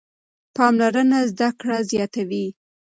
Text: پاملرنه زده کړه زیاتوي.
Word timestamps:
پاملرنه 0.55 1.19
زده 1.31 1.49
کړه 1.59 1.77
زیاتوي. 1.91 2.45